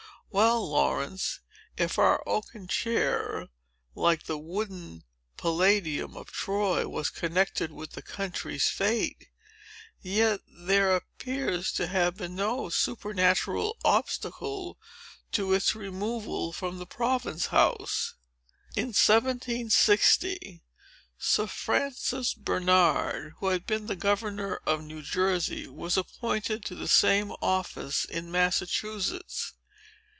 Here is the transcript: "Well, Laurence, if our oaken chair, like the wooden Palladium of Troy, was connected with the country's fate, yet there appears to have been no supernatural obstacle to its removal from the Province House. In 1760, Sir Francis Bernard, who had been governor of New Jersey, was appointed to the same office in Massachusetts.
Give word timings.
"Well, 0.33 0.65
Laurence, 0.69 1.41
if 1.75 1.99
our 1.99 2.23
oaken 2.25 2.69
chair, 2.69 3.49
like 3.95 4.23
the 4.27 4.37
wooden 4.37 5.03
Palladium 5.35 6.15
of 6.15 6.31
Troy, 6.31 6.87
was 6.87 7.09
connected 7.09 7.73
with 7.73 7.91
the 7.91 8.01
country's 8.01 8.69
fate, 8.69 9.27
yet 10.01 10.39
there 10.47 10.95
appears 10.95 11.73
to 11.73 11.87
have 11.87 12.15
been 12.15 12.33
no 12.35 12.69
supernatural 12.69 13.75
obstacle 13.83 14.77
to 15.33 15.51
its 15.53 15.75
removal 15.75 16.53
from 16.53 16.77
the 16.77 16.87
Province 16.87 17.47
House. 17.47 18.13
In 18.77 18.93
1760, 18.93 20.61
Sir 21.17 21.47
Francis 21.47 22.33
Bernard, 22.35 23.33
who 23.39 23.47
had 23.47 23.65
been 23.67 23.85
governor 23.87 24.61
of 24.65 24.81
New 24.81 25.01
Jersey, 25.01 25.67
was 25.67 25.97
appointed 25.97 26.63
to 26.63 26.75
the 26.75 26.87
same 26.87 27.33
office 27.41 28.05
in 28.05 28.31
Massachusetts. 28.31 29.55